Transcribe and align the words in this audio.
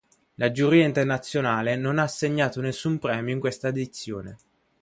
La 0.37 0.49
giuria 0.51 0.83
internazionale 0.83 1.75
non 1.75 1.99
ha 1.99 2.01
assegnato 2.01 2.59
nessun 2.59 2.97
premio 2.97 3.35
in 3.35 3.39
questa 3.39 3.67
edizione. 3.67 4.35